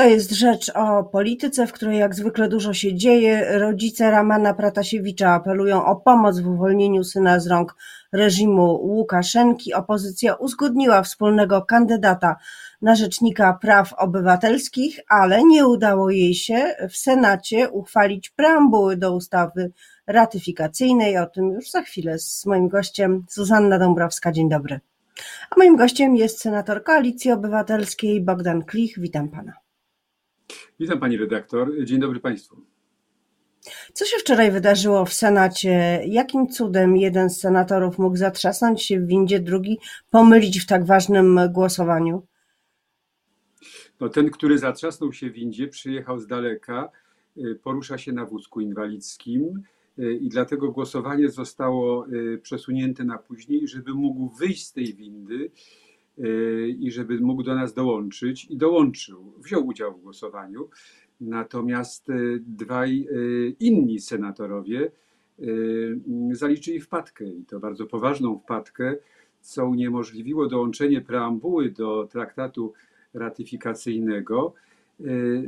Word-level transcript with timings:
To 0.00 0.06
jest 0.06 0.30
rzecz 0.30 0.70
o 0.74 1.04
polityce, 1.04 1.66
w 1.66 1.72
której 1.72 1.98
jak 1.98 2.14
zwykle 2.14 2.48
dużo 2.48 2.72
się 2.74 2.94
dzieje. 2.94 3.58
Rodzice 3.58 4.10
Ramana 4.10 4.54
Pratasiewicza 4.54 5.30
apelują 5.30 5.84
o 5.84 5.96
pomoc 5.96 6.40
w 6.40 6.48
uwolnieniu 6.48 7.04
syna 7.04 7.40
z 7.40 7.46
rąk 7.46 7.76
reżimu 8.12 8.62
Łukaszenki. 8.62 9.74
Opozycja 9.74 10.34
uzgodniła 10.34 11.02
wspólnego 11.02 11.62
kandydata 11.62 12.36
na 12.82 12.94
rzecznika 12.94 13.58
praw 13.60 13.92
obywatelskich, 13.92 15.00
ale 15.08 15.44
nie 15.44 15.66
udało 15.66 16.10
jej 16.10 16.34
się 16.34 16.74
w 16.90 16.96
Senacie 16.96 17.70
uchwalić 17.70 18.30
preambuły 18.30 18.96
do 18.96 19.14
ustawy 19.14 19.72
ratyfikacyjnej. 20.06 21.18
O 21.18 21.26
tym 21.26 21.50
już 21.50 21.70
za 21.70 21.82
chwilę 21.82 22.18
z 22.18 22.46
moim 22.46 22.68
gościem 22.68 23.24
Zuzanna 23.30 23.78
Dąbrowska. 23.78 24.32
Dzień 24.32 24.48
dobry. 24.48 24.80
A 25.50 25.54
moim 25.58 25.76
gościem 25.76 26.16
jest 26.16 26.40
senator 26.40 26.84
Koalicji 26.84 27.32
Obywatelskiej 27.32 28.20
Bogdan 28.20 28.64
Klich. 28.64 28.98
Witam 28.98 29.28
pana. 29.28 29.69
Witam 30.80 31.00
pani 31.00 31.16
redaktor. 31.16 31.84
Dzień 31.84 32.00
dobry 32.00 32.20
państwu. 32.20 32.56
Co 33.92 34.04
się 34.04 34.16
wczoraj 34.18 34.50
wydarzyło 34.50 35.04
w 35.04 35.12
Senacie? 35.12 36.02
Jakim 36.06 36.48
cudem 36.48 36.96
jeden 36.96 37.30
z 37.30 37.40
senatorów 37.40 37.98
mógł 37.98 38.16
zatrzasnąć 38.16 38.82
się 38.82 39.00
w 39.00 39.06
windzie, 39.06 39.40
drugi 39.40 39.78
pomylić 40.10 40.60
w 40.60 40.66
tak 40.66 40.84
ważnym 40.86 41.40
głosowaniu? 41.52 42.26
No, 44.00 44.08
ten, 44.08 44.30
który 44.30 44.58
zatrzasnął 44.58 45.12
się 45.12 45.30
w 45.30 45.32
windzie, 45.32 45.68
przyjechał 45.68 46.18
z 46.18 46.26
daleka, 46.26 46.88
y, 47.36 47.54
porusza 47.62 47.98
się 47.98 48.12
na 48.12 48.26
wózku 48.26 48.60
inwalidzkim 48.60 49.62
y, 49.98 50.12
i 50.12 50.28
dlatego 50.28 50.72
głosowanie 50.72 51.30
zostało 51.30 52.06
y, 52.08 52.38
przesunięte 52.42 53.04
na 53.04 53.18
później, 53.18 53.68
żeby 53.68 53.94
mógł 53.94 54.28
wyjść 54.28 54.66
z 54.66 54.72
tej 54.72 54.94
windy 54.94 55.50
i 56.78 56.90
żeby 56.90 57.20
mógł 57.20 57.42
do 57.42 57.54
nas 57.54 57.74
dołączyć 57.74 58.44
i 58.44 58.56
dołączył, 58.56 59.32
wziął 59.38 59.66
udział 59.66 59.94
w 59.94 60.00
głosowaniu. 60.00 60.68
Natomiast 61.20 62.08
dwaj 62.40 63.06
inni 63.60 64.00
senatorowie 64.00 64.90
zaliczyli 66.32 66.80
wpadkę 66.80 67.24
i 67.24 67.44
to 67.44 67.60
bardzo 67.60 67.86
poważną 67.86 68.38
wpadkę, 68.38 68.96
co 69.40 69.66
uniemożliwiło 69.66 70.46
dołączenie 70.46 71.00
preambuły 71.00 71.70
do 71.70 72.08
traktatu 72.10 72.72
ratyfikacyjnego, 73.14 74.54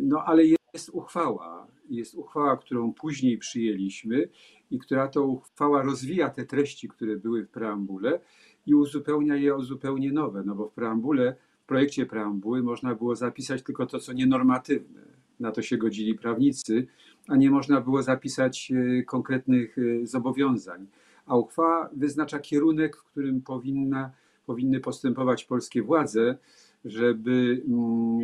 no 0.00 0.24
ale 0.24 0.44
jest 0.74 0.90
uchwała, 0.92 1.66
jest 1.90 2.14
uchwała, 2.14 2.56
którą 2.56 2.92
później 2.92 3.38
przyjęliśmy 3.38 4.28
i 4.70 4.78
która 4.78 5.08
to 5.08 5.24
uchwała 5.26 5.82
rozwija 5.82 6.30
te 6.30 6.44
treści, 6.44 6.88
które 6.88 7.16
były 7.16 7.44
w 7.44 7.48
preambule 7.48 8.20
i 8.66 8.74
uzupełnia 8.74 9.36
je 9.36 9.54
o 9.54 9.62
zupełnie 9.62 10.12
nowe, 10.12 10.42
no 10.46 10.54
bo 10.54 10.68
w 10.68 10.72
preambule, 10.72 11.36
w 11.62 11.66
projekcie 11.66 12.06
preambuły 12.06 12.62
można 12.62 12.94
było 12.94 13.16
zapisać 13.16 13.62
tylko 13.62 13.86
to, 13.86 13.98
co 13.98 14.12
nienormatywne. 14.12 15.00
Na 15.40 15.52
to 15.52 15.62
się 15.62 15.78
godzili 15.78 16.14
prawnicy, 16.14 16.86
a 17.28 17.36
nie 17.36 17.50
można 17.50 17.80
było 17.80 18.02
zapisać 18.02 18.72
e, 18.72 19.02
konkretnych 19.02 19.76
e, 19.78 20.06
zobowiązań. 20.06 20.86
A 21.26 21.36
uchwała 21.36 21.90
wyznacza 21.92 22.38
kierunek, 22.38 22.96
w 22.96 23.04
którym 23.04 23.40
powinna, 23.40 24.10
powinny 24.46 24.80
postępować 24.80 25.44
polskie 25.44 25.82
władze, 25.82 26.38
żeby 26.84 27.62
mm, 27.68 28.20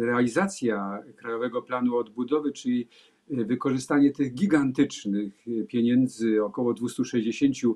e, 0.00 0.06
realizacja 0.06 1.02
Krajowego 1.16 1.62
Planu 1.62 1.96
Odbudowy, 1.96 2.52
czyli 2.52 2.88
wykorzystanie 3.28 4.12
tych 4.12 4.34
gigantycznych 4.34 5.34
pieniędzy, 5.68 6.44
około 6.44 6.74
260 6.74 7.56
E, 7.56 7.74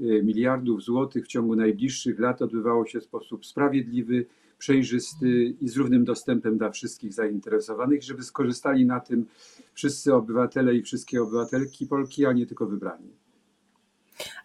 miliardów 0.00 0.82
złotych 0.82 1.24
w 1.24 1.28
ciągu 1.28 1.56
najbliższych 1.56 2.18
lat 2.18 2.42
odbywało 2.42 2.86
się 2.86 3.00
w 3.00 3.04
sposób 3.04 3.46
sprawiedliwy, 3.46 4.26
przejrzysty 4.58 5.54
i 5.60 5.68
z 5.68 5.76
równym 5.76 6.04
dostępem 6.04 6.58
dla 6.58 6.70
wszystkich 6.70 7.12
zainteresowanych, 7.12 8.02
żeby 8.02 8.22
skorzystali 8.22 8.86
na 8.86 9.00
tym 9.00 9.26
wszyscy 9.74 10.14
obywatele 10.14 10.74
i 10.74 10.82
wszystkie 10.82 11.22
obywatelki 11.22 11.86
Polki, 11.86 12.26
a 12.26 12.32
nie 12.32 12.46
tylko 12.46 12.66
wybrani. 12.66 13.10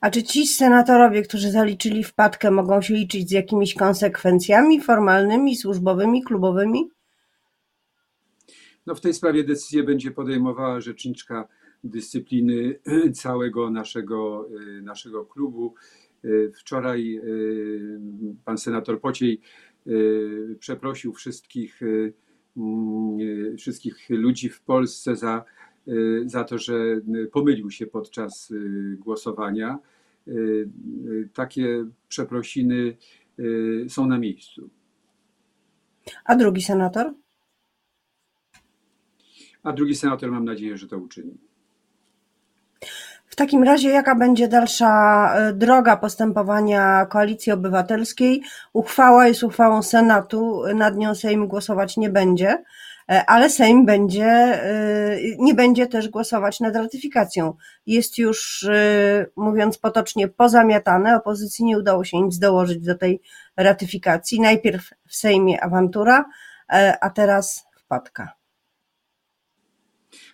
A 0.02 0.12
czy 0.12 0.24
ci 0.24 0.48
senatorowie, 0.48 1.22
którzy 1.22 1.52
zaliczyli 1.52 2.04
wpadkę, 2.04 2.52
mogą 2.52 2.82
się 2.82 2.94
liczyć 2.94 3.30
z 3.30 3.32
jakimiś 3.32 3.74
konsekwencjami 3.74 4.82
formalnymi, 4.82 5.56
służbowymi, 5.56 6.24
klubowymi? 6.24 6.90
No 8.86 8.96
w 8.96 9.02
tej 9.02 9.14
sprawie 9.14 9.44
decyzję 9.44 9.84
będzie 9.84 10.12
podejmowała 10.12 10.82
rzeczniczka 10.82 11.48
dyscypliny 11.84 12.80
całego 13.14 13.70
naszego, 13.70 14.50
y, 14.78 14.82
naszego 14.82 15.26
klubu. 15.26 15.74
Y, 16.26 16.52
wczoraj 16.56 17.18
y, 17.18 18.00
pan 18.46 18.58
senator 18.58 19.02
Pociej 19.02 19.42
przeprosił 20.60 21.14
wszystkich, 21.14 21.82
mm, 22.58 23.58
wszystkich 23.58 24.10
ludzi 24.10 24.50
w 24.50 24.62
Polsce 24.62 25.16
za, 25.16 25.46
za 26.26 26.44
to, 26.44 26.58
że 26.58 27.02
pomylił 27.32 27.72
się 27.72 27.88
podczas 27.88 28.54
głosowania. 28.98 29.80
Takie 31.34 31.86
przeprosiny 32.08 32.98
są 33.88 34.08
na 34.08 34.20
miejscu. 34.20 34.70
A 36.26 36.36
drugi 36.36 36.62
senator? 36.62 37.14
A 39.64 39.74
drugi 39.74 39.96
senator 39.96 40.32
mam 40.32 40.46
nadzieję, 40.46 40.78
że 40.78 40.88
to 40.88 40.98
uczyni. 40.98 41.38
W 43.32 43.36
takim 43.36 43.64
razie 43.64 43.90
jaka 43.90 44.16
będzie 44.16 44.48
dalsza 44.48 45.34
e, 45.36 45.54
droga 45.54 45.98
postępowania 45.98 47.06
Koalicji 47.06 47.52
Obywatelskiej? 47.52 48.42
Uchwała 48.74 49.28
jest 49.28 49.44
uchwałą 49.44 49.84
Senatu, 49.84 50.64
nad 50.76 50.98
nią 50.98 51.16
Sejm 51.16 51.48
głosować 51.48 51.98
nie 51.98 52.10
będzie, 52.10 52.64
e, 53.10 53.26
ale 53.26 53.50
Sejm 53.50 53.86
będzie, 53.86 54.26
e, 54.26 55.18
nie 55.40 55.54
będzie 55.54 55.88
też 55.88 56.10
głosować 56.10 56.60
nad 56.60 56.76
ratyfikacją. 56.76 57.54
Jest 57.86 58.18
już, 58.18 58.70
mówiąc 59.36 59.78
potocznie, 59.78 60.28
pozamiatane. 60.28 61.16
Opozycji 61.16 61.66
nie 61.66 61.78
udało 61.78 62.04
się 62.04 62.22
nic 62.22 62.40
dołożyć 62.40 62.80
do 62.86 62.96
tej 62.96 63.22
ratyfikacji. 63.58 64.42
Najpierw 64.42 64.90
w 65.08 65.16
Sejmie 65.16 65.64
awantura, 65.64 66.26
a 67.02 67.10
teraz 67.10 67.66
wpadka. 67.76 68.41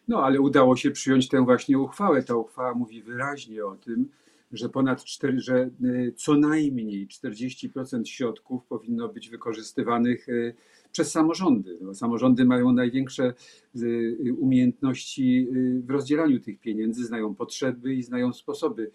No 0.07 0.23
ale 0.23 0.41
udało 0.41 0.75
się 0.75 0.91
przyjąć 0.91 1.29
tę 1.29 1.45
właśnie 1.45 1.79
uchwałę. 1.79 2.23
Ta 2.23 2.35
uchwała 2.35 2.73
mówi 2.73 3.03
wyraźnie 3.03 3.65
o 3.65 3.75
tym, 3.75 4.09
że 4.51 4.69
ponad 4.69 5.03
4, 5.03 5.39
że 5.39 5.69
y, 5.83 6.13
co 6.15 6.35
najmniej 6.35 7.07
40% 7.07 8.05
środków 8.05 8.65
powinno 8.65 9.09
być 9.09 9.29
wykorzystywanych 9.29 10.29
y, 10.29 10.55
przez 10.91 11.11
samorządy. 11.11 11.77
No, 11.81 11.93
samorządy 11.93 12.45
mają 12.45 12.71
największe 12.71 13.33
y, 13.75 14.35
umiejętności 14.39 15.47
w 15.81 15.89
rozdzielaniu 15.89 16.39
tych 16.39 16.59
pieniędzy, 16.59 17.05
znają 17.05 17.35
potrzeby 17.35 17.95
i 17.95 18.03
znają 18.03 18.33
sposoby 18.33 18.91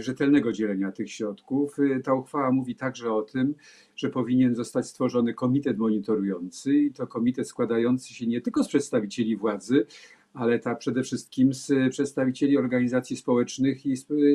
rzetelnego 0.00 0.52
dzielenia 0.52 0.92
tych 0.92 1.10
środków. 1.10 1.78
Y, 1.78 2.00
ta 2.04 2.14
uchwała 2.14 2.52
mówi 2.52 2.74
także 2.74 3.12
o 3.12 3.22
tym, 3.22 3.54
że 3.96 4.10
powinien 4.10 4.54
zostać 4.54 4.86
stworzony 4.86 5.34
komitet 5.34 5.78
monitorujący 5.78 6.74
i 6.74 6.92
to 6.92 7.06
komitet 7.06 7.48
składający 7.48 8.14
się 8.14 8.26
nie 8.26 8.40
tylko 8.40 8.64
z 8.64 8.68
przedstawicieli 8.68 9.36
władzy, 9.36 9.86
ale 10.34 10.58
tak 10.58 10.78
przede 10.78 11.02
wszystkim 11.02 11.54
z 11.54 11.72
przedstawicieli 11.90 12.58
organizacji 12.58 13.16
społecznych 13.16 13.86
i, 13.86 13.94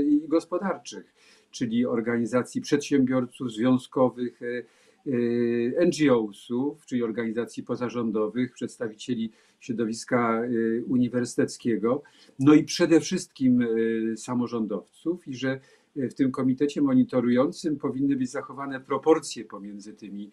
i 0.09 0.27
gospodarczych, 0.27 1.13
czyli 1.51 1.85
organizacji 1.85 2.61
przedsiębiorców, 2.61 3.51
związkowych, 3.51 4.41
y, 4.41 4.65
Y, 5.07 5.73
NGO-sów, 5.85 6.85
czyli 6.85 7.03
organizacji 7.03 7.63
pozarządowych, 7.63 8.53
przedstawicieli 8.53 9.31
środowiska 9.61 10.43
y, 10.43 10.83
uniwersyteckiego, 10.87 12.03
no 12.39 12.53
i 12.53 12.63
przede 12.63 12.99
wszystkim 12.99 13.61
y, 13.61 14.17
samorządowców, 14.17 15.27
i 15.27 15.35
że 15.35 15.59
w 15.95 16.13
tym 16.13 16.31
komitecie 16.31 16.81
monitorującym 16.81 17.77
powinny 17.77 18.15
być 18.15 18.31
zachowane 18.31 18.79
proporcje 18.79 19.45
pomiędzy 19.45 19.93
tymi, 19.93 20.31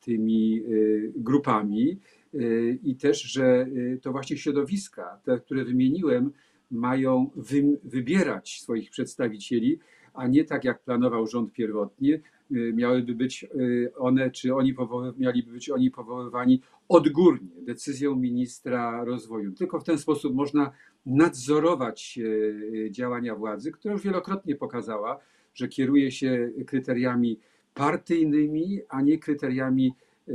tymi 0.00 0.62
grupami 1.16 1.98
i 2.84 2.96
też, 2.96 3.22
że 3.22 3.66
to 4.02 4.12
właśnie 4.12 4.36
środowiska, 4.36 5.20
te, 5.24 5.38
które 5.38 5.64
wymieniłem, 5.64 6.32
mają 6.70 7.30
wy, 7.36 7.78
wybierać 7.84 8.60
swoich 8.60 8.90
przedstawicieli, 8.90 9.78
a 10.14 10.26
nie 10.26 10.44
tak 10.44 10.64
jak 10.64 10.82
planował 10.82 11.26
rząd 11.26 11.52
pierwotnie, 11.52 12.14
Y, 12.14 12.39
miałyby 12.50 13.14
być 13.14 13.44
y, 13.44 13.92
one, 13.96 14.30
czy 14.30 14.54
oni 14.54 14.74
mieliby 15.18 15.52
być 15.52 15.70
oni 15.70 15.90
powoływani 15.90 16.60
odgórnie 16.88 17.48
decyzją 17.62 18.16
ministra 18.16 19.04
rozwoju. 19.04 19.52
Tylko 19.52 19.80
w 19.80 19.84
ten 19.84 19.98
sposób 19.98 20.34
można 20.34 20.72
nadzorować 21.06 22.18
y, 22.22 22.88
działania 22.90 23.34
władzy, 23.34 23.72
która 23.72 23.92
już 23.92 24.02
wielokrotnie 24.02 24.56
pokazała, 24.56 25.18
że 25.54 25.68
kieruje 25.68 26.12
się 26.12 26.50
kryteriami 26.66 27.38
partyjnymi, 27.74 28.80
a 28.88 29.02
nie 29.02 29.18
kryteriami 29.18 29.94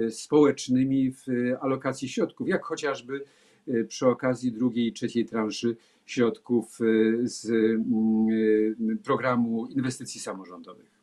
społecznymi 0.10 1.12
w 1.12 1.26
alokacji 1.62 2.10
środków, 2.10 2.48
jak 2.48 2.64
chociażby 2.64 3.24
przy 3.88 4.08
okazji 4.08 4.52
drugiej 4.52 4.88
i 4.88 4.94
trzeciej 4.94 5.26
transzy 5.26 5.76
środków 6.06 6.80
z 7.24 7.50
mm, 7.50 8.98
programu 9.04 9.66
inwestycji 9.66 10.22
samorządowych. 10.22 10.95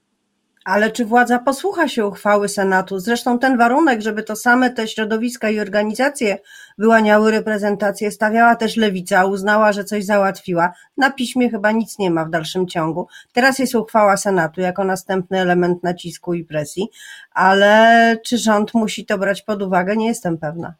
Ale 0.65 0.91
czy 0.91 1.05
władza 1.05 1.39
posłucha 1.39 1.89
się 1.89 2.07
uchwały 2.07 2.49
Senatu? 2.49 2.99
Zresztą 2.99 3.39
ten 3.39 3.59
warunek, 3.59 4.01
żeby 4.01 4.23
to 4.23 4.37
same 4.37 4.71
te 4.71 4.89
środowiska 4.89 5.51
i 5.51 5.61
organizacje 5.61 6.39
wyłaniały 6.79 7.31
reprezentację, 7.31 8.11
stawiała 8.11 8.57
też 8.57 8.77
lewica, 8.77 9.25
uznała, 9.25 9.73
że 9.73 9.85
coś 9.85 10.05
załatwiła. 10.05 10.73
Na 10.97 11.11
piśmie 11.11 11.51
chyba 11.51 11.73
nic 11.73 11.99
nie 11.99 12.11
ma 12.11 12.25
w 12.25 12.31
dalszym 12.31 12.69
ciągu. 12.69 13.07
Teraz 13.33 13.59
jest 13.59 13.75
uchwała 13.75 14.17
Senatu 14.17 14.61
jako 14.61 14.85
następny 14.85 15.41
element 15.41 15.83
nacisku 15.83 16.35
i 16.35 16.45
presji, 16.45 16.89
ale 17.31 18.17
czy 18.25 18.39
rząd 18.39 18.75
musi 18.75 19.07
to 19.07 19.19
brać 19.19 19.43
pod 19.43 19.63
uwagę? 19.63 19.97
Nie 19.97 20.07
jestem 20.07 20.39
pewna. 20.39 20.75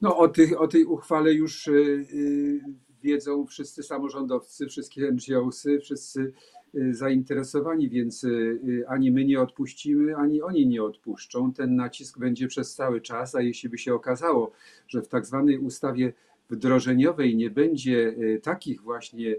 No, 0.00 0.16
o, 0.16 0.28
tych, 0.28 0.60
o 0.60 0.68
tej 0.68 0.84
uchwale 0.84 1.32
już 1.32 1.66
yy, 1.66 2.60
wiedzą 3.02 3.46
wszyscy 3.46 3.82
samorządowcy, 3.82 4.66
wszystkie 4.66 5.12
NGOsy, 5.12 5.78
wszyscy 5.80 6.32
Y, 6.65 6.65
zainteresowani, 6.90 7.88
więc 7.88 8.24
y, 8.24 8.28
y, 8.68 8.88
ani 8.88 9.10
my 9.10 9.24
nie 9.24 9.40
odpuścimy, 9.40 10.16
ani 10.16 10.42
oni 10.42 10.66
nie 10.66 10.82
odpuszczą. 10.82 11.52
Ten 11.52 11.76
nacisk 11.76 12.18
będzie 12.18 12.48
przez 12.48 12.74
cały 12.74 13.00
czas, 13.00 13.34
a 13.34 13.40
jeśli 13.40 13.68
by 13.68 13.78
się 13.78 13.94
okazało, 13.94 14.52
że 14.88 15.02
w 15.02 15.08
tak 15.08 15.26
zwanej 15.26 15.58
ustawie 15.58 16.12
wdrożeniowej 16.50 17.36
nie 17.36 17.50
będzie 17.50 18.14
takich 18.42 18.82
właśnie 18.82 19.36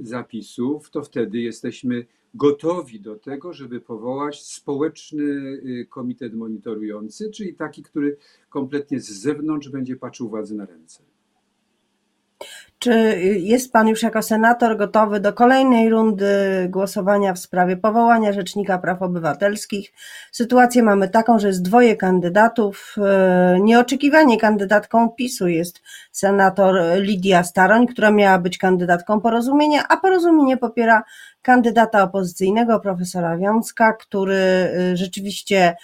zapisów, 0.00 0.90
to 0.90 1.02
wtedy 1.02 1.38
jesteśmy 1.38 2.06
gotowi 2.34 3.00
do 3.00 3.16
tego, 3.16 3.52
żeby 3.52 3.80
powołać 3.80 4.42
społeczny 4.42 5.26
komitet 5.88 6.34
monitorujący, 6.34 7.30
czyli 7.30 7.54
taki, 7.54 7.82
który 7.82 8.16
kompletnie 8.48 9.00
z 9.00 9.10
zewnątrz 9.10 9.68
będzie 9.68 9.96
patrzył 9.96 10.28
władzy 10.28 10.54
na 10.54 10.66
ręce. 10.66 11.13
Czy 12.84 13.20
jest 13.42 13.72
Pan 13.72 13.88
już 13.88 14.02
jako 14.02 14.22
senator 14.22 14.76
gotowy 14.76 15.20
do 15.20 15.32
kolejnej 15.32 15.90
rundy 15.90 16.26
głosowania 16.68 17.32
w 17.32 17.38
sprawie 17.38 17.76
powołania 17.76 18.32
Rzecznika 18.32 18.78
Praw 18.78 19.02
Obywatelskich? 19.02 19.92
Sytuację 20.32 20.82
mamy 20.82 21.08
taką, 21.08 21.38
że 21.38 21.48
jest 21.48 21.62
dwoje 21.62 21.96
kandydatów. 21.96 22.96
E, 22.98 23.58
nieoczekiwanie 23.60 24.40
kandydatką 24.40 25.10
PiSu 25.10 25.48
jest 25.48 25.82
senator 26.12 26.76
Lidia 27.00 27.44
Staroń, 27.44 27.86
która 27.86 28.10
miała 28.10 28.38
być 28.38 28.58
kandydatką 28.58 29.20
porozumienia, 29.20 29.84
a 29.88 29.96
porozumienie 29.96 30.56
popiera 30.56 31.02
kandydata 31.42 32.02
opozycyjnego, 32.02 32.80
profesora 32.80 33.36
Wiązka, 33.38 33.92
który 33.92 34.34
e, 34.34 34.96
rzeczywiście 34.96 35.76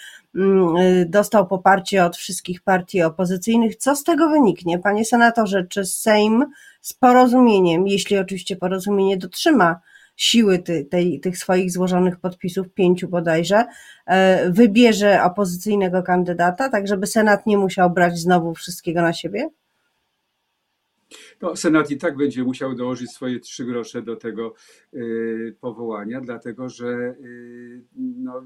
dostał 1.05 1.47
poparcie 1.47 2.05
od 2.05 2.17
wszystkich 2.17 2.61
partii 2.61 3.01
opozycyjnych. 3.01 3.75
Co 3.75 3.95
z 3.95 4.03
tego 4.03 4.29
wyniknie? 4.29 4.79
Panie 4.79 5.05
senatorze, 5.05 5.63
czy 5.69 5.85
Sejm 5.85 6.45
z 6.81 6.93
porozumieniem, 6.93 7.87
jeśli 7.87 8.17
oczywiście 8.17 8.55
porozumienie 8.55 9.17
dotrzyma 9.17 9.79
siły 10.15 10.59
ty, 10.59 10.85
tej, 10.85 11.19
tych 11.19 11.37
swoich 11.37 11.71
złożonych 11.71 12.19
podpisów, 12.19 12.73
pięciu 12.73 13.07
bodajże, 13.07 13.65
e, 14.05 14.51
wybierze 14.51 15.23
opozycyjnego 15.23 16.03
kandydata, 16.03 16.69
tak 16.69 16.87
żeby 16.87 17.07
Senat 17.07 17.45
nie 17.45 17.57
musiał 17.57 17.89
brać 17.89 18.19
znowu 18.19 18.53
wszystkiego 18.53 19.01
na 19.01 19.13
siebie? 19.13 19.49
No, 21.41 21.55
Senat 21.55 21.91
i 21.91 21.97
tak 21.97 22.17
będzie 22.17 22.43
musiał 22.43 22.75
dołożyć 22.75 23.11
swoje 23.11 23.39
trzy 23.39 23.65
grosze 23.65 24.01
do 24.01 24.15
tego 24.15 24.53
y, 24.93 25.55
powołania, 25.61 26.21
dlatego 26.21 26.69
że 26.69 27.15
y, 27.21 27.81
no, 27.97 28.43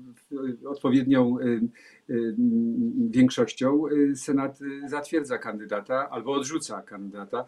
odpowiednią 0.66 1.40
y, 1.40 2.36
większością 3.10 3.84
Senat 4.16 4.60
zatwierdza 4.88 5.38
kandydata 5.38 6.10
albo 6.10 6.32
odrzuca 6.32 6.82
kandydata 6.82 7.46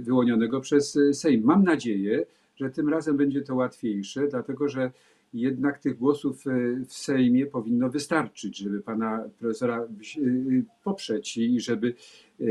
wyłonionego 0.00 0.60
przez 0.60 0.98
Sejm. 1.12 1.44
Mam 1.44 1.64
nadzieję, 1.64 2.26
że 2.56 2.70
tym 2.70 2.88
razem 2.88 3.16
będzie 3.16 3.42
to 3.42 3.54
łatwiejsze, 3.54 4.28
dlatego 4.28 4.68
że 4.68 4.90
jednak 5.34 5.78
tych 5.78 5.98
głosów 5.98 6.46
e, 6.46 6.50
w 6.86 6.92
Sejmie 6.92 7.46
powinno 7.46 7.90
wystarczyć, 7.90 8.58
żeby 8.58 8.80
pana 8.80 9.24
profesora 9.38 9.82
e, 9.82 9.88
poprzeć 10.84 11.36
i 11.36 11.60
żeby, 11.60 11.94
e, 12.40 12.44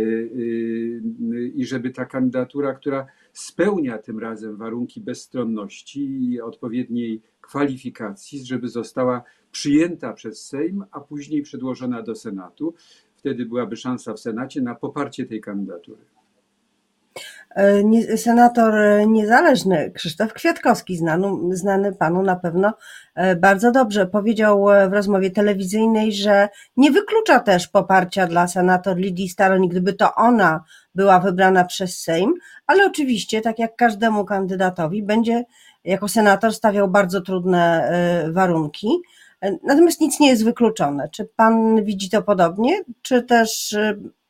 i 1.55 1.65
żeby 1.65 1.91
ta 1.91 2.05
kandydatura, 2.05 2.73
która 2.73 3.07
spełnia 3.33 3.97
tym 3.97 4.19
razem 4.19 4.55
warunki 4.55 5.01
bezstronności 5.01 6.31
i 6.31 6.41
odpowiedniej 6.41 7.21
kwalifikacji, 7.41 8.45
żeby 8.45 8.69
została 8.69 9.23
przyjęta 9.51 10.13
przez 10.13 10.45
Sejm, 10.45 10.83
a 10.91 10.99
później 10.99 11.41
przedłożona 11.41 12.01
do 12.01 12.15
Senatu. 12.15 12.73
Wtedy 13.15 13.45
byłaby 13.45 13.75
szansa 13.75 14.13
w 14.13 14.19
Senacie 14.19 14.61
na 14.61 14.75
poparcie 14.75 15.25
tej 15.25 15.41
kandydatury. 15.41 16.20
E, 17.55 18.17
senator 18.17 18.73
niezależny 19.07 19.91
Krzysztof 19.91 20.33
Kwiatkowski, 20.33 20.97
znany, 20.97 21.57
znany 21.57 21.93
panu 21.93 22.23
na 22.23 22.35
pewno 22.35 22.73
e, 23.15 23.35
bardzo 23.35 23.71
dobrze, 23.71 24.05
powiedział 24.05 24.71
e, 24.71 24.89
w 24.89 24.93
rozmowie 24.93 25.31
telewizyjnej, 25.31 26.13
że 26.13 26.49
nie 26.77 26.91
wyklucza 26.91 27.39
też 27.39 27.67
poparcia 27.67 28.27
dla 28.27 28.47
senator 28.47 28.97
Lidii 28.97 29.29
Staroń, 29.29 29.69
gdyby 29.69 29.93
to 29.93 30.15
ona 30.15 30.63
była 30.95 31.19
wybrana 31.19 31.65
przez 31.65 31.99
Sejm, 31.99 32.33
ale 32.67 32.85
oczywiście, 32.85 33.41
tak 33.41 33.59
jak 33.59 33.75
każdemu 33.75 34.25
kandydatowi, 34.25 35.03
będzie 35.03 35.43
jako 35.83 36.07
senator 36.07 36.53
stawiał 36.53 36.87
bardzo 36.87 37.21
trudne 37.21 37.91
warunki. 38.31 38.87
Natomiast 39.63 40.01
nic 40.01 40.19
nie 40.19 40.29
jest 40.29 40.45
wykluczone. 40.45 41.09
Czy 41.09 41.29
pan 41.35 41.83
widzi 41.83 42.09
to 42.09 42.21
podobnie, 42.21 42.81
czy 43.01 43.23
też 43.23 43.75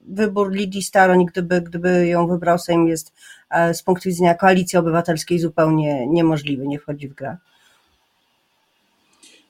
wybór 0.08 0.52
Lidii 0.52 0.84
Staroń, 0.84 1.26
gdyby, 1.26 1.62
gdyby 1.62 2.08
ją 2.08 2.28
wybrał 2.28 2.60
Sejm, 2.60 2.88
jest 2.88 3.14
e, 3.50 3.74
z 3.74 3.84
punktu 3.84 4.10
widzenia 4.10 4.36
koalicji 4.36 4.80
obywatelskiej 4.80 5.40
zupełnie 5.40 6.08
niemożliwy, 6.08 6.68
nie 6.68 6.80
wchodzi 6.80 7.08
w 7.08 7.14
grę. 7.14 7.38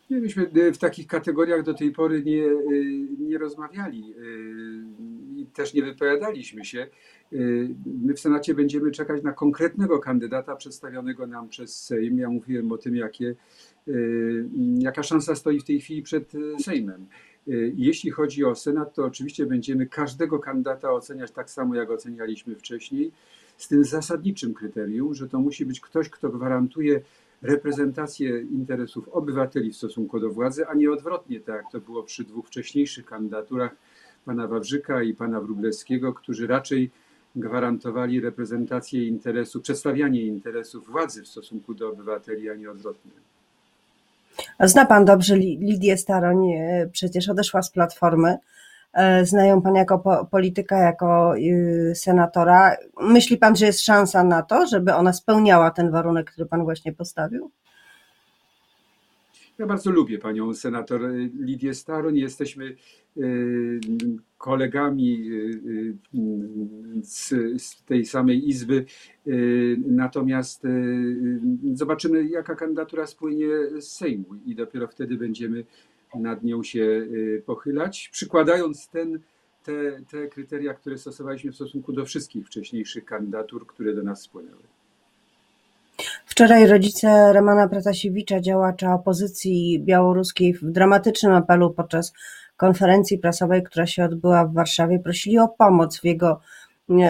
myśmy 0.09 0.43
e, 0.43 0.71
w 0.71 0.77
takich 0.77 1.07
kategoriach 1.07 1.63
do 1.63 1.73
tej 1.73 1.91
pory 1.91 2.23
nie, 2.23 2.43
e, 2.43 2.55
nie 3.19 3.37
rozmawiali 3.37 4.13
i 5.37 5.45
też 5.45 5.73
nie 5.73 5.83
wypowiadaliśmy 5.83 6.65
się. 6.65 6.87
My 7.85 8.13
w 8.13 8.19
Senacie 8.19 8.53
będziemy 8.53 8.91
czekać 8.91 9.23
na 9.23 9.31
konkretnego 9.31 9.99
kandydata 9.99 10.55
przedstawionego 10.55 11.27
nam 11.27 11.49
przez 11.49 11.83
Sejm. 11.83 12.17
Ja 12.17 12.29
mówiłem 12.29 12.71
o 12.71 12.77
tym, 12.77 12.95
jakie, 12.95 13.35
jaka 14.79 15.03
szansa 15.03 15.35
stoi 15.35 15.59
w 15.59 15.63
tej 15.63 15.81
chwili 15.81 16.01
przed 16.01 16.31
Sejmem. 16.63 17.05
Y, 17.47 17.73
jeśli 17.77 18.11
chodzi 18.11 18.45
o 18.45 18.55
Senat, 18.55 18.93
to 18.93 19.05
oczywiście 19.05 19.45
będziemy 19.45 19.85
każdego 19.85 20.39
kandydata 20.39 20.91
oceniać 20.91 21.31
tak 21.31 21.49
samo, 21.49 21.75
jak 21.75 21.91
ocenialiśmy 21.91 22.55
wcześniej, 22.55 23.11
z 23.57 23.67
tym 23.67 23.83
zasadniczym 23.83 24.53
kryterium, 24.53 25.15
że 25.15 25.29
to 25.29 25.39
musi 25.39 25.65
być 25.65 25.79
ktoś, 25.79 26.09
kto 26.09 26.29
gwarantuje 26.29 27.01
reprezentację 27.41 28.41
interesów 28.41 29.09
obywateli 29.09 29.71
w 29.71 29.77
stosunku 29.77 30.19
do 30.19 30.29
władzy, 30.29 30.67
a 30.67 30.73
nie 30.73 30.91
odwrotnie, 30.91 31.39
tak 31.39 31.55
jak 31.55 31.71
to 31.71 31.79
było 31.79 32.03
przy 32.03 32.23
dwóch 32.23 32.47
wcześniejszych 32.47 33.05
kandydaturach 33.05 33.75
pana 34.25 34.47
Wawrzyka 34.47 35.03
i 35.03 35.13
pana 35.13 35.41
Wróblewskiego, 35.41 36.13
którzy 36.13 36.47
raczej 36.47 36.89
gwarantowali 37.35 38.19
reprezentację 38.19 39.07
interesu, 39.07 39.61
przedstawianie 39.61 40.21
interesów 40.21 40.87
władzy 40.87 41.23
w 41.23 41.27
stosunku 41.27 41.73
do 41.73 41.89
obywateli, 41.89 42.49
a 42.49 42.55
nie 42.55 42.71
odwrotnie. 42.71 43.11
Zna 44.59 44.85
pan 44.85 45.05
dobrze 45.05 45.37
Lidię 45.37 45.97
Staroń, 45.97 46.51
e, 46.51 46.87
przecież 46.91 47.29
odeszła 47.29 47.61
z 47.61 47.71
Platformy. 47.71 48.37
E, 48.93 49.25
Znają 49.25 49.61
pan 49.61 49.75
jako 49.75 50.27
polityka, 50.31 50.77
jako 50.77 51.37
y, 51.37 51.93
senatora. 51.95 52.77
Myśli 53.01 53.37
pan, 53.37 53.55
że 53.55 53.65
jest 53.65 53.81
szansa 53.81 54.23
na 54.23 54.41
to, 54.41 54.67
żeby 54.67 54.93
ona 54.93 55.13
spełniała 55.13 55.71
ten 55.71 55.91
warunek, 55.91 56.31
który 56.31 56.45
pan 56.45 56.63
właśnie 56.63 56.93
postawił? 56.93 57.51
Ja 59.61 59.67
bardzo 59.67 59.91
lubię 59.91 60.17
panią 60.17 60.53
senator 60.53 61.01
Lidię 61.39 61.73
Staroń. 61.73 62.17
Jesteśmy 62.17 62.75
y, 63.17 63.79
kolegami 64.37 65.29
y, 65.31 65.97
z 67.03 67.83
tej 67.85 68.05
samej 68.05 68.49
izby. 68.49 68.85
Natomiast 69.87 70.63
zobaczymy, 71.73 72.27
jaka 72.27 72.55
kandydatura 72.55 73.07
spłynie 73.07 73.47
z 73.79 73.87
Sejmu 73.87 74.25
i 74.45 74.55
dopiero 74.55 74.87
wtedy 74.87 75.15
będziemy 75.17 75.65
nad 76.15 76.43
nią 76.43 76.63
się 76.63 77.07
pochylać, 77.45 78.09
przykładając 78.11 78.89
ten, 78.89 79.19
te, 79.63 80.01
te 80.11 80.27
kryteria, 80.27 80.73
które 80.73 80.97
stosowaliśmy 80.97 81.51
w 81.51 81.55
stosunku 81.55 81.93
do 81.93 82.05
wszystkich 82.05 82.45
wcześniejszych 82.45 83.05
kandydatur, 83.05 83.67
które 83.67 83.93
do 83.93 84.03
nas 84.03 84.21
spłynęły. 84.21 84.70
Wczoraj 86.31 86.67
rodzice 86.67 87.33
Romana 87.33 87.67
Pratasiewicza, 87.67 88.41
działacza 88.41 88.93
opozycji 88.93 89.83
białoruskiej 89.83 90.53
w 90.53 90.71
dramatycznym 90.71 91.31
apelu 91.31 91.73
podczas 91.73 92.13
konferencji 92.57 93.17
prasowej, 93.17 93.63
która 93.63 93.85
się 93.85 94.05
odbyła 94.05 94.45
w 94.45 94.53
Warszawie, 94.53 94.99
prosili 94.99 95.39
o 95.39 95.47
pomoc 95.47 95.99
w 95.99 96.05
jego 96.05 96.39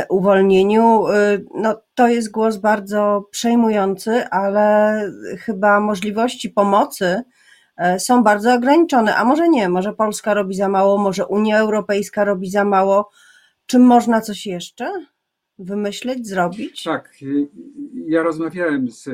uwolnieniu. 0.09 1.07
E, 1.07 1.39
no, 1.55 1.81
to 1.95 2.07
jest 2.07 2.31
głos 2.31 2.57
bardzo 2.57 3.25
przejmujący, 3.31 4.29
ale 4.29 5.01
chyba 5.39 5.79
możliwości 5.79 6.49
pomocy 6.49 7.21
e, 7.77 7.99
są 7.99 8.23
bardzo 8.23 8.53
ograniczone. 8.53 9.15
A 9.15 9.23
może 9.23 9.49
nie, 9.49 9.69
może 9.69 9.93
Polska 9.93 10.33
robi 10.33 10.55
za 10.55 10.69
mało, 10.69 10.97
może 10.97 11.25
Unia 11.25 11.59
Europejska 11.59 12.25
robi 12.25 12.49
za 12.49 12.65
mało. 12.65 13.09
Czy 13.65 13.79
można 13.79 14.21
coś 14.21 14.45
jeszcze? 14.45 14.91
Wymyśleć, 15.63 16.27
zrobić? 16.27 16.83
Tak. 16.83 17.15
Ja 18.07 18.23
rozmawiałem 18.23 18.91
z 18.91 19.09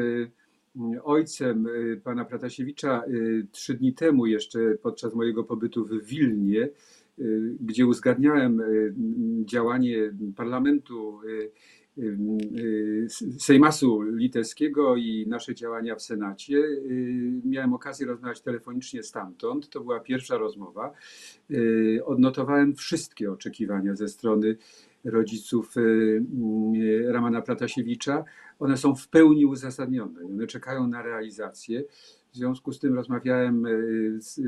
ojcem 1.04 1.68
y, 1.68 2.02
pana 2.04 2.26
Pratasiewicza 2.26 3.04
y, 3.08 3.48
trzy 3.52 3.74
dni 3.74 3.94
temu 3.94 4.26
jeszcze 4.26 4.60
podczas 4.82 5.14
mojego 5.14 5.44
pobytu 5.44 5.86
w 5.86 6.06
Wilnie, 6.06 6.70
y, 7.20 7.56
gdzie 7.60 7.86
uzgadniałem 7.86 8.62
y, 8.62 8.94
działanie 9.46 10.14
parlamentu 10.36 11.20
y, 11.24 11.52
y, 11.98 12.18
y, 12.58 13.08
Sejmasu 13.40 14.02
Litewskiego 14.02 14.96
i 14.96 15.26
nasze 15.28 15.56
działania 15.56 15.96
w 15.96 16.02
Senacie. 16.02 16.58
Y, 16.58 17.42
Miałem 17.46 17.74
okazję 17.74 18.08
rozmawiać 18.08 18.42
telefonicznie 18.42 19.04
stamtąd. 19.04 19.70
To 19.70 19.82
była 19.82 20.00
pierwsza 20.00 20.38
rozmowa. 20.38 20.94
Y, 21.52 22.00
Odnotowałem 22.06 22.76
wszystkie 22.76 23.32
oczekiwania 23.32 23.96
ze 23.96 24.08
strony 24.08 24.58
rodziców 25.04 25.78
y, 25.78 25.82
y, 26.76 27.06
Ramana 27.12 27.42
Pratasiewicza. 27.42 28.24
One 28.60 28.78
są 28.78 28.96
w 28.96 29.08
pełni 29.08 29.46
uzasadnione. 29.46 30.26
One 30.26 30.48
czekają 30.48 30.88
na 30.88 31.02
realizację. 31.02 31.84
W 32.32 32.36
związku 32.38 32.72
z 32.72 32.80
tym 32.80 32.96
rozmawiałem 32.96 33.66
y, 33.66 34.18
z, 34.22 34.42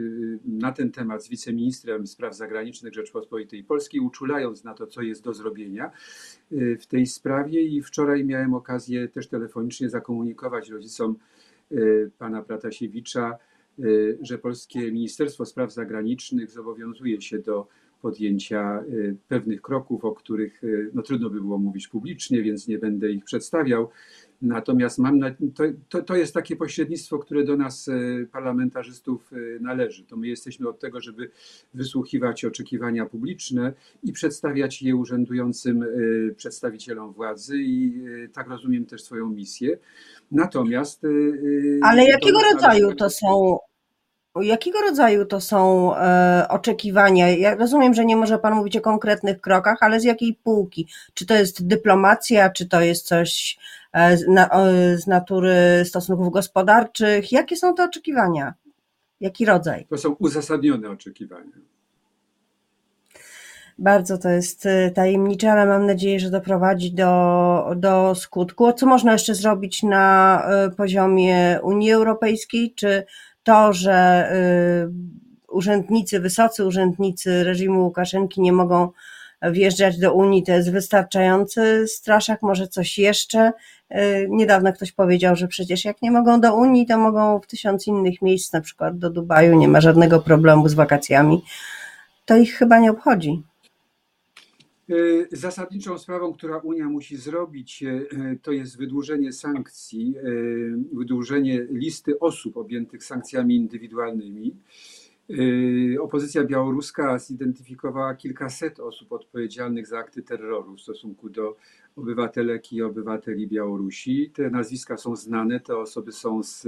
na 0.46 0.72
ten 0.72 0.92
temat 0.92 1.24
z 1.24 1.30
wiceministrem 1.30 2.08
spraw 2.08 2.36
zagranicznych 2.36 2.94
Rzeczpospolitej 2.94 3.64
Polskiej, 3.64 4.02
uczulając 4.02 4.64
na 4.64 4.74
to, 4.74 4.88
co 4.88 5.02
jest 5.02 5.24
do 5.24 5.34
zrobienia 5.34 5.92
w 6.80 6.86
tej 6.86 7.06
sprawie. 7.06 7.62
I 7.62 7.82
wczoraj 7.82 8.26
miałem 8.26 8.54
okazję 8.54 9.08
też 9.08 9.28
telefonicznie 9.28 9.90
zakomunikować 9.90 10.70
rodzicom 10.70 11.16
pana 12.18 12.42
Pratasiewicza, 12.42 13.38
że 14.22 14.38
polskie 14.38 14.92
Ministerstwo 14.92 15.46
Spraw 15.46 15.74
Zagranicznych 15.74 16.52
zobowiązuje 16.52 17.22
się 17.22 17.40
do 17.40 17.68
podjęcia 18.02 18.84
y, 18.90 19.16
pewnych 19.28 19.62
kroków, 19.62 20.06
o 20.06 20.12
których 20.12 20.64
y, 20.64 20.92
no, 20.94 21.02
trudno 21.02 21.30
by 21.30 21.42
było 21.42 21.58
mówić 21.58 21.88
publicznie, 21.88 22.42
więc 22.42 22.68
nie 22.68 22.78
będę 22.78 23.12
ich 23.12 23.24
przedstawiał. 23.24 23.90
Natomiast 24.42 25.00
mam 25.00 25.20
na, 25.20 25.32
to, 25.56 25.64
to, 25.90 26.02
to 26.02 26.16
jest 26.16 26.34
takie 26.34 26.56
pośrednictwo, 26.56 27.20
które 27.20 27.44
do 27.44 27.58
nas, 27.58 27.88
y, 27.88 28.28
parlamentarzystów, 28.32 29.32
należy. 29.62 30.04
To 30.04 30.18
my 30.18 30.28
jesteśmy 30.28 30.70
od 30.70 30.80
tego, 30.80 31.02
żeby 31.02 31.32
wysłuchiwać 31.74 32.46
oczekiwania 32.46 33.06
publiczne 33.06 33.74
i 34.04 34.14
przedstawiać 34.14 34.82
je 34.82 34.96
urzędującym 34.96 35.86
przedstawicielom 36.36 37.14
władzy 37.14 37.58
i 37.58 38.04
tak 38.34 38.48
rozumiem 38.48 38.86
też 38.86 39.04
swoją 39.04 39.30
misję. 39.30 39.78
Natomiast. 40.32 41.02
Ale 41.82 42.06
jakiego 42.06 42.40
rodzaju 42.54 42.96
to 42.96 43.10
są, 43.10 43.58
jakiego 44.42 44.80
rodzaju 44.82 45.26
to 45.26 45.42
są 45.42 45.96
e, 45.96 46.46
oczekiwania? 46.50 47.30
Ja 47.30 47.56
rozumiem, 47.56 47.94
że 47.94 48.06
nie 48.06 48.16
może 48.16 48.40
Pan 48.40 48.54
mówić 48.54 48.78
o 48.78 48.82
konkretnych 48.82 49.42
krokach, 49.42 49.78
ale 49.82 50.00
z 50.00 50.04
jakiej 50.04 50.40
półki? 50.44 50.88
Czy 51.14 51.26
to 51.26 51.34
jest 51.34 51.68
dyplomacja, 51.68 52.50
czy 52.50 52.68
to 52.68 52.82
jest 52.82 53.08
coś 53.08 53.58
e, 53.94 54.18
z, 54.18 54.28
na, 54.28 54.50
e, 54.50 54.98
z 54.98 55.08
natury 55.08 55.84
stosunków 55.86 56.32
gospodarczych? 56.32 57.32
Jakie 57.32 57.56
są 57.56 57.76
te 57.76 57.84
oczekiwania? 57.84 58.54
Jaki 59.20 59.46
rodzaj? 59.46 59.86
To 59.90 59.98
są 59.98 60.10
uzasadnione 60.12 60.90
oczekiwania. 60.90 61.52
Bardzo 63.80 64.18
to 64.18 64.30
jest 64.30 64.66
e, 64.66 64.92
tajemnicze, 64.92 65.52
ale 65.52 65.66
mam 65.66 65.86
nadzieję, 65.86 66.20
że 66.20 66.30
doprowadzi 66.30 66.94
do, 66.94 67.72
do 67.76 68.16
skutku. 68.16 68.74
Co 68.74 68.86
można 68.86 69.14
jeszcze 69.14 69.36
zrobić 69.36 69.84
na 69.84 70.44
e, 70.46 70.70
poziomie 70.70 71.60
Unii 71.64 71.92
Europejskiej? 71.92 72.74
Czy 72.76 73.06
to, 73.50 73.74
że 73.74 73.94
e, 73.94 74.92
urzędnicy, 75.48 76.20
wysocy 76.20 76.66
urzędnicy 76.66 77.44
reżimu 77.44 77.84
Łukaszenki 77.84 78.42
nie 78.42 78.54
mogą 78.54 78.90
wjeżdżać 79.52 80.00
do 80.00 80.14
Unii, 80.14 80.44
to 80.44 80.52
jest 80.52 80.72
wystarczający 80.72 81.88
straszak? 81.88 82.42
Może 82.42 82.68
coś 82.68 82.98
jeszcze? 82.98 83.52
E, 83.90 84.28
Niedawno 84.28 84.74
ktoś 84.74 84.92
powiedział, 84.92 85.36
że 85.36 85.48
przecież 85.48 85.86
jak 85.86 86.02
nie 86.02 86.12
mogą 86.12 86.42
do 86.42 86.56
Unii, 86.56 86.86
to 86.86 86.98
mogą 86.98 87.40
w 87.40 87.48
tysiąc 87.48 87.88
innych 87.88 88.22
miejsc, 88.22 88.54
na 88.54 88.62
przykład 88.62 88.98
do 88.98 89.10
Dubaju, 89.10 89.56
nie 89.56 89.68
ma 89.68 89.82
żadnego 89.82 90.20
problemu 90.20 90.70
z 90.70 90.74
wakacjami. 90.74 91.44
To 92.26 92.38
ich 92.38 92.54
chyba 92.54 92.80
nie 92.80 92.92
obchodzi. 92.92 93.44
Y, 94.90 95.28
Zasadniczą 95.32 95.98
sprawą, 95.98 96.34
która 96.34 96.58
Unia 96.58 96.90
musi 96.90 97.18
zrobić, 97.18 97.84
y, 97.84 98.40
to 98.42 98.52
jest 98.52 98.78
wydłużenie 98.78 99.34
sankcji, 99.34 100.16
y, 100.18 100.78
wydłużenie 100.94 101.68
listy 101.70 102.20
osób 102.20 102.58
objętych 102.58 103.04
sankcjami 103.04 103.56
indywidualnymi. 103.56 104.56
Opozycja 106.00 106.44
białoruska 106.44 107.20
zidentyfikowała 107.20 108.16
kilkaset 108.16 108.80
osób 108.80 109.12
odpowiedzialnych 109.12 109.88
za 109.88 109.98
akty 109.98 110.24
terroru 110.24 110.76
w 110.76 110.82
stosunku 110.82 111.30
do 111.30 111.56
obywatelek 111.96 112.74
i 112.74 112.82
obywateli 112.82 113.48
Białorusi. 113.48 114.32
Te 114.34 114.50
nazwiska 114.50 114.98
są 114.98 115.16
znane, 115.16 115.60
te 115.60 115.78
osoby 115.78 116.12
są 116.12 116.44
z, 116.44 116.68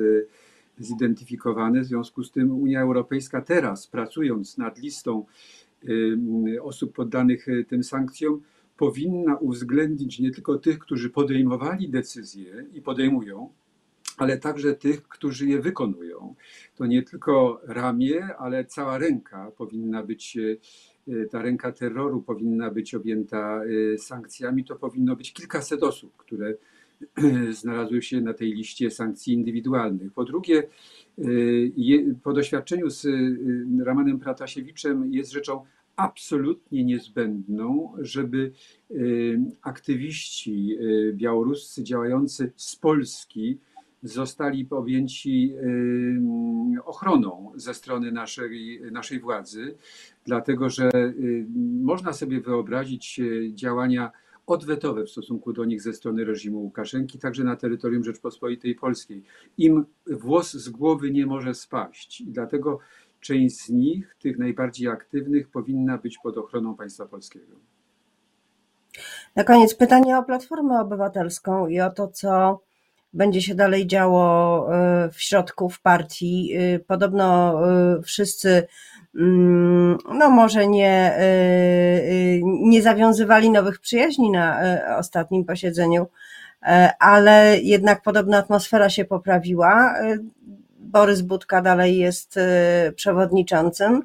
zidentyfikowane. 0.79 1.81
W 1.81 1.85
związku 1.85 2.23
z 2.23 2.31
tym 2.31 2.51
Unia 2.51 2.81
Europejska 2.81 3.41
teraz, 3.41 3.87
pracując 3.87 4.57
nad 4.57 4.79
listą 4.79 5.25
osób 6.61 6.95
poddanych 6.95 7.47
y, 7.47 7.65
tym 7.69 7.83
sankcjom, 7.83 8.41
powinna 8.77 9.37
uwzględnić 9.37 10.19
nie 10.19 10.31
tylko 10.31 10.57
tych, 10.57 10.79
którzy 10.79 11.09
podejmowali 11.09 11.89
decyzje 11.89 12.65
i 12.73 12.81
podejmują, 12.81 13.49
ale 14.17 14.37
także 14.37 14.73
tych, 14.73 15.07
którzy 15.07 15.47
je 15.47 15.61
wykonują. 15.61 16.35
To 16.75 16.85
nie 16.85 17.03
tylko 17.03 17.61
ramię, 17.63 18.35
ale 18.37 18.65
cała 18.65 18.97
ręka 18.97 19.51
powinna 19.57 20.03
być, 20.03 20.37
y, 20.37 20.59
y, 21.07 21.27
ta 21.31 21.41
ręka 21.41 21.71
terroru 21.71 22.21
powinna 22.21 22.71
być 22.71 22.95
objęta 22.95 23.61
y, 23.65 23.97
sankcjami. 23.97 24.65
To 24.65 24.75
powinno 24.75 25.15
być 25.15 25.33
kilkaset 25.33 25.83
osób, 25.83 26.17
które 26.17 26.53
znalazły 27.61 28.01
się 28.01 28.21
na 28.21 28.33
tej 28.33 28.53
liście 28.53 28.91
sankcji 28.91 29.33
indywidualnych. 29.33 30.13
Po 30.13 30.23
drugie, 30.23 30.63
y, 31.19 32.15
po 32.23 32.33
doświadczeniu 32.33 32.89
z 32.89 33.05
y, 33.05 33.37
Ramanem 33.85 34.19
Pratasiewiczem 34.19 35.13
jest 35.13 35.31
rzeczą 35.31 35.65
absolutnie 35.95 36.83
niezbędną, 36.83 37.93
żeby 37.99 38.51
y, 38.91 39.39
aktywiści 39.61 40.77
białoruscy 41.13 41.83
działający 41.83 42.51
z 42.55 42.75
Polski 42.75 43.57
zostali 44.03 44.67
objęci 44.69 45.53
ochroną 46.85 47.51
ze 47.55 47.73
strony 47.73 48.11
naszej, 48.11 48.81
naszej 48.91 49.19
władzy, 49.19 49.75
dlatego 50.25 50.69
że 50.69 50.91
można 51.83 52.13
sobie 52.13 52.41
wyobrazić 52.41 53.21
działania 53.53 54.11
odwetowe 54.51 55.03
w 55.03 55.09
stosunku 55.09 55.53
do 55.53 55.65
nich 55.65 55.81
ze 55.81 55.93
strony 55.93 56.25
reżimu 56.25 56.59
Łukaszenki, 56.59 57.19
także 57.19 57.43
na 57.43 57.55
terytorium 57.55 58.03
Rzeczpospolitej 58.03 58.75
Polskiej. 58.75 59.23
Im 59.57 59.85
włos 60.07 60.53
z 60.53 60.69
głowy 60.69 61.11
nie 61.11 61.25
może 61.25 61.53
spaść 61.53 62.21
i 62.21 62.31
dlatego 62.31 62.79
część 63.19 63.55
z 63.55 63.69
nich, 63.69 64.15
tych 64.19 64.37
najbardziej 64.37 64.87
aktywnych, 64.87 65.49
powinna 65.49 65.97
być 65.97 66.17
pod 66.23 66.37
ochroną 66.37 66.75
państwa 66.75 67.05
polskiego. 67.05 67.55
Na 69.35 69.43
koniec 69.43 69.75
pytanie 69.75 70.17
o 70.17 70.23
Platformę 70.23 70.79
Obywatelską 70.79 71.67
i 71.67 71.79
o 71.79 71.89
to, 71.89 72.07
co 72.07 72.59
będzie 73.13 73.41
się 73.41 73.55
dalej 73.55 73.87
działo 73.87 74.67
y, 75.05 75.11
w 75.11 75.21
środku 75.21 75.69
w 75.69 75.81
partii. 75.81 76.57
Y, 76.57 76.79
Podobno 76.87 77.59
y, 77.99 78.01
wszyscy, 78.01 78.67
mm, 79.15 79.97
no 80.13 80.29
może 80.29 80.67
nie, 80.67 81.17
nie 82.43 82.81
zawiązywali 82.81 83.51
nowych 83.51 83.79
przyjaźni 83.79 84.31
na 84.31 84.61
ostatnim 84.97 85.45
posiedzeniu, 85.45 86.07
ale 86.99 87.57
jednak 87.61 88.01
podobno 88.01 88.37
atmosfera 88.37 88.89
się 88.89 89.05
poprawiła. 89.05 89.95
Borys 90.79 91.21
Budka 91.21 91.61
dalej 91.61 91.97
jest 91.97 92.39
przewodniczącym 92.95 94.03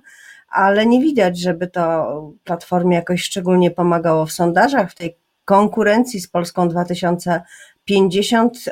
ale 0.49 0.87
nie 0.87 1.01
widać, 1.01 1.39
żeby 1.39 1.67
to 1.67 2.33
Platformie 2.45 2.97
jakoś 2.97 3.23
szczególnie 3.23 3.71
pomagało 3.71 4.27
w 4.27 4.33
sondażach, 4.33 4.91
w 4.91 4.95
tej 4.95 5.17
konkurencji 5.45 6.21
z 6.21 6.29
Polską 6.29 6.69
2050. 6.69 7.25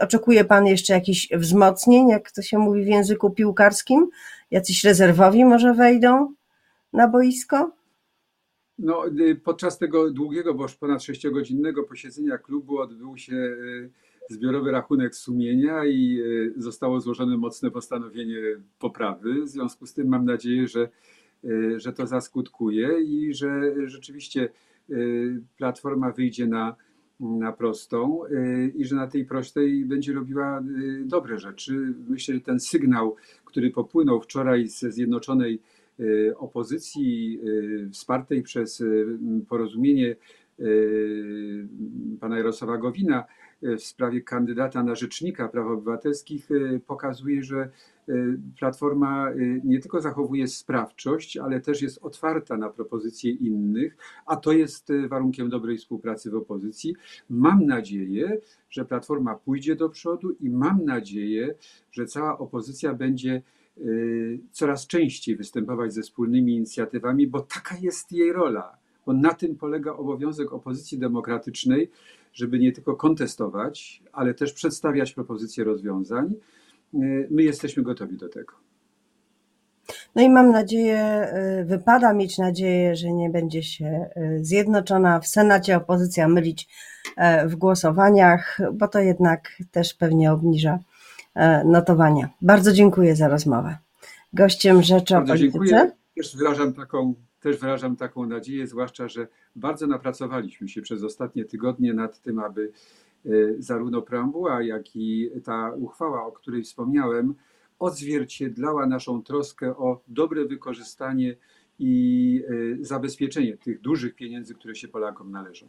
Oczekuje 0.00 0.44
Pan 0.44 0.66
jeszcze 0.66 0.92
jakichś 0.92 1.28
wzmocnień, 1.33 2.09
jak 2.09 2.33
to 2.33 2.42
się 2.42 2.59
mówi 2.59 2.85
w 2.85 2.87
języku 2.87 3.30
piłkarskim? 3.30 4.09
Jacyś 4.50 4.85
rezerwowi 4.85 5.44
może 5.44 5.75
wejdą 5.75 6.35
na 6.92 7.09
boisko? 7.09 7.73
No, 8.78 9.09
y, 9.09 9.35
podczas 9.44 9.78
tego 9.78 10.11
długiego, 10.11 10.54
bo 10.54 10.62
już 10.62 10.75
ponad 10.75 11.02
sześciogodzinnego 11.02 11.83
posiedzenia 11.83 12.38
klubu 12.38 12.78
odbył 12.78 13.16
się 13.16 13.35
y, 13.35 13.90
zbiorowy 14.30 14.71
rachunek 14.71 15.14
sumienia 15.14 15.85
i 15.85 16.18
y, 16.21 16.52
zostało 16.56 17.00
złożone 17.00 17.37
mocne 17.37 17.71
postanowienie 17.71 18.38
poprawy. 18.78 19.42
W 19.42 19.49
związku 19.49 19.87
z 19.87 19.94
tym 19.94 20.09
mam 20.09 20.25
nadzieję, 20.25 20.68
że, 20.68 20.88
że 21.76 21.92
to 21.92 22.06
zaskutkuje 22.06 23.00
i 23.00 23.35
że 23.35 23.49
rzeczywiście 23.87 24.49
Platforma 25.56 26.12
wyjdzie 26.12 26.47
na, 26.47 26.76
na 27.21 27.52
prostą 27.52 28.25
y, 28.26 28.73
i 28.76 28.85
że 28.85 28.97
na 28.97 29.06
tej 29.06 29.25
prostej 29.25 29.85
będzie 29.85 30.12
robiła 30.12 30.61
y, 30.61 31.04
dobre 31.04 31.38
rzeczy. 31.38 31.94
Myślę, 32.09 32.35
że 32.35 32.40
ten 32.40 32.61
sygnał, 32.61 33.16
który 33.44 33.71
popłynął 33.71 34.21
wczoraj 34.21 34.68
ze 34.68 34.92
Zjednoczonej 34.92 35.61
y, 36.00 36.33
opozycji 36.37 37.40
wspartej 37.92 38.42
przez 38.42 38.83
porozumienie 39.49 40.16
pana 42.21 42.37
Jarosława 42.37 42.78
Gowina 42.78 43.25
w 43.64 43.83
sprawie 43.83 44.21
kandydata 44.21 44.83
na 44.83 44.94
rzecznika 44.94 45.49
praw 45.49 45.66
obywatelskich 45.66 46.49
e, 46.50 46.78
pokazuje, 46.78 47.42
że 47.42 47.71
e, 48.09 48.12
Platforma 48.59 49.30
e, 49.30 49.35
nie 49.64 49.80
tylko 49.80 50.00
zachowuje 50.00 50.49
sprawczość, 50.49 51.37
ale 51.37 51.61
też 51.61 51.83
jest 51.83 51.99
otwarta 52.02 52.56
na 52.56 52.71
propozycje 52.71 53.30
innych, 53.30 53.97
a 54.26 54.37
to 54.37 54.52
jest 54.52 54.88
warunkiem 55.09 55.50
dobrej 55.50 55.78
współpracy 55.78 56.30
w 56.30 56.35
opozycji. 56.35 56.97
Mam 57.30 57.66
nadzieję, 57.66 58.38
że 58.71 58.85
Platforma 58.85 59.35
pójdzie 59.35 59.76
do 59.76 59.88
przodu 59.88 60.30
i 60.40 60.50
mam 60.50 60.85
nadzieję, 60.85 61.54
że 61.92 62.06
cała 62.06 62.38
opozycja 62.38 62.94
będzie 62.94 63.42
coraz 64.50 64.87
częściej 64.87 65.37
występować 65.37 65.94
ze 65.94 66.02
wspólnymi 66.02 66.56
inicjatywami, 66.56 67.26
bo 67.26 67.40
taka 67.40 67.76
jest 67.76 68.12
jej 68.12 68.33
rola. 68.33 68.83
Bo 69.06 69.12
na 69.12 69.34
tym 69.34 69.56
polega 69.56 69.92
obowiązek 69.92 70.52
opozycji 70.52 70.99
demokratycznej, 70.99 71.90
żeby 72.32 72.58
nie 72.58 72.73
tylko 72.73 72.96
kontestować, 72.96 74.02
ale 74.12 74.34
też 74.34 74.52
przedstawiać 74.52 75.12
propozycje 75.12 75.64
rozwiązań. 75.64 76.34
My 77.30 77.42
jesteśmy 77.42 77.82
gotowi 77.82 78.16
do 78.16 78.28
tego. 78.28 78.54
No 80.14 80.23
i 80.23 80.30
mam 80.30 80.50
nadzieję, 80.50 81.28
y, 81.61 81.64
wypada 81.64 82.12
mieć 82.12 82.38
nadzieję, 82.38 82.96
że 82.96 83.12
nie 83.12 83.30
będzie 83.30 83.62
się 83.62 84.11
y, 84.16 84.44
zjednoczona 84.44 85.20
w 85.20 85.26
Senacie 85.26 85.76
opozycja 85.76 86.28
mylić 86.28 86.68
e, 87.16 87.49
w 87.49 87.56
głosowaniach, 87.56 88.58
bo 88.73 88.88
to 88.88 88.99
jednak 88.99 89.62
też 89.70 89.94
pewnie 89.94 90.32
obniża 90.32 90.78
notowania. 91.64 92.28
Bardzo 92.42 92.73
dziękuję 92.73 93.16
za 93.16 93.28
rozmowę. 93.28 93.76
Gościem 94.32 94.82
Rzeczy 94.82 95.16
o 95.16 95.23
Polityce. 95.23 95.38
dziękuję. 95.38 95.90
Też 96.16 96.37
wyrażam 96.37 96.75
taką, 96.75 97.14
też 97.44 97.56
wyrażam 97.60 97.96
taką 97.96 98.26
nadzieję, 98.26 98.66
zwłaszcza, 98.66 99.08
że 99.08 99.28
bardzo 99.56 99.86
napracowaliśmy 99.86 100.68
się 100.68 100.82
przez 100.82 101.02
ostatnie 101.02 101.44
tygodnie 101.44 101.94
nad 101.94 102.20
tym, 102.20 102.38
aby 102.38 102.72
e, 103.26 103.30
zarówno 103.58 104.02
preambuła, 104.02 104.62
jak 104.62 104.96
i 104.96 105.30
ta 105.44 105.72
uchwała, 105.72 106.26
o 106.26 106.32
której 106.32 106.62
wspomniałem, 106.62 107.34
odzwierciedlała 107.78 108.86
naszą 108.86 109.22
troskę 109.22 109.76
o 109.76 110.00
dobre 110.08 110.44
wykorzystanie 110.44 111.36
i 111.78 112.42
e, 112.80 112.84
zabezpieczenie 112.84 113.56
tych 113.56 113.80
dużych 113.80 114.14
pieniędzy, 114.14 114.54
które 114.54 114.74
się 114.74 114.88
Polakom 114.88 115.30
należą. 115.30 115.66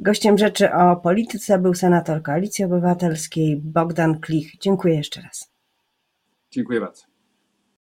Gościem 0.00 0.38
Rzeczy 0.38 0.72
o 0.72 0.96
Polityce 0.96 1.58
był 1.58 1.74
senator 1.74 2.22
Koalicji 2.22 2.64
Obywatelskiej 2.64 3.60
Bogdan 3.64 4.20
Klich. 4.20 4.58
Dziękuję 4.60 4.94
jeszcze 4.94 5.20
raz. 5.20 5.52
Dziękuję 6.50 6.80
bardzo. 6.80 7.13